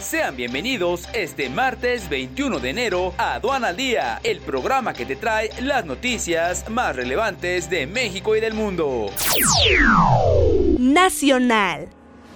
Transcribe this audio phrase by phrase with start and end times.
[0.00, 5.16] Sean bienvenidos este martes 21 de enero a Aduana al Día, el programa que te
[5.16, 9.06] trae las noticias más relevantes de México y del mundo.
[10.78, 11.88] Nacional.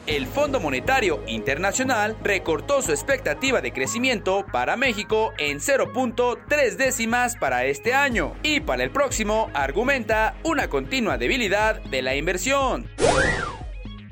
[0.07, 7.67] El Fondo Monetario Internacional recortó su expectativa de crecimiento para México en 0.3 décimas para
[7.67, 12.89] este año y para el próximo argumenta una continua debilidad de la inversión.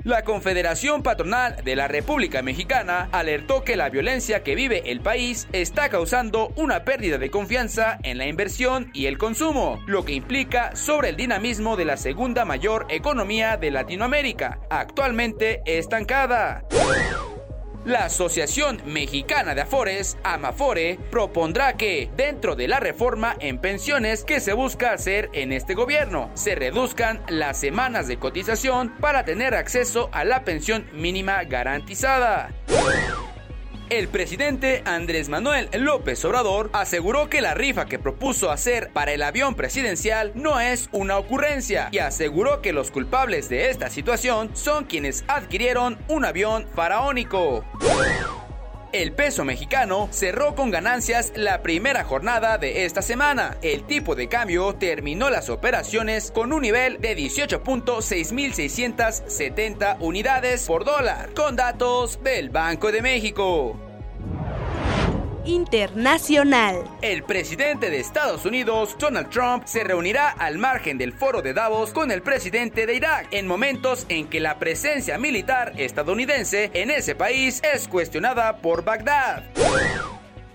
[0.05, 5.47] La Confederación Patronal de la República Mexicana alertó que la violencia que vive el país
[5.51, 10.73] está causando una pérdida de confianza en la inversión y el consumo, lo que implica
[10.73, 16.63] sobre el dinamismo de la segunda mayor economía de Latinoamérica, actualmente estancada.
[17.89, 24.39] La Asociación Mexicana de Afores, Amafore, propondrá que, dentro de la reforma en pensiones que
[24.41, 30.09] se busca hacer en este gobierno, se reduzcan las semanas de cotización para tener acceso
[30.11, 32.51] a la pensión mínima garantizada.
[33.89, 39.23] El presidente Andrés Manuel López Obrador aseguró que la rifa que propuso hacer para el
[39.23, 44.85] avión presidencial no es una ocurrencia y aseguró que los culpables de esta situación son
[44.85, 47.65] quienes adquirieron un avión faraónico.
[48.91, 53.55] El peso mexicano cerró con ganancias la primera jornada de esta semana.
[53.61, 61.29] El tipo de cambio terminó las operaciones con un nivel de 18.6670 unidades por dólar,
[61.35, 63.88] con datos del Banco de México.
[65.45, 66.83] Internacional.
[67.01, 71.91] El presidente de Estados Unidos, Donald Trump, se reunirá al margen del foro de Davos
[71.91, 77.15] con el presidente de Irak en momentos en que la presencia militar estadounidense en ese
[77.15, 79.43] país es cuestionada por Bagdad.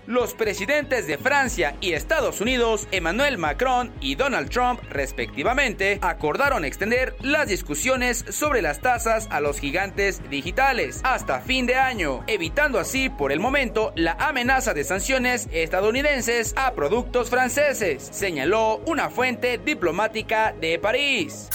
[0.07, 7.15] Los presidentes de Francia y Estados Unidos, Emmanuel Macron y Donald Trump, respectivamente, acordaron extender
[7.21, 13.09] las discusiones sobre las tasas a los gigantes digitales hasta fin de año, evitando así
[13.09, 20.53] por el momento la amenaza de sanciones estadounidenses a productos franceses, señaló una fuente diplomática
[20.61, 21.49] de París.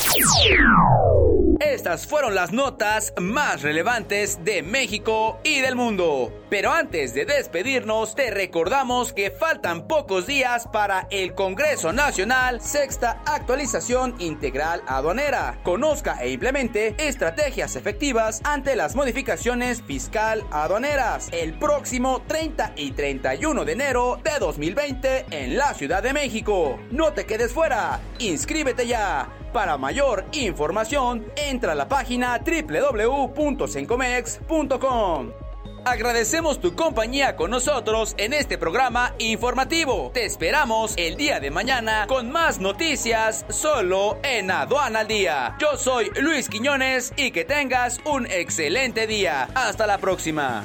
[1.60, 6.32] Estas fueron las notas más relevantes de México y del mundo.
[6.48, 13.20] Pero antes de despedirnos, te recordamos que faltan pocos días para el Congreso Nacional, sexta
[13.26, 15.58] actualización integral aduanera.
[15.62, 23.66] Conozca e implemente estrategias efectivas ante las modificaciones fiscal aduaneras el próximo 30 y 31
[23.66, 26.80] de enero de 2020 en la Ciudad de México.
[26.90, 29.28] No te quedes fuera, inscríbete ya.
[29.52, 35.32] Para mayor información, entra a la página www.sencomex.com.
[35.84, 40.10] Agradecemos tu compañía con nosotros en este programa informativo.
[40.12, 45.56] Te esperamos el día de mañana con más noticias solo en Aduana al Día.
[45.58, 49.48] Yo soy Luis Quiñones y que tengas un excelente día.
[49.54, 50.64] Hasta la próxima.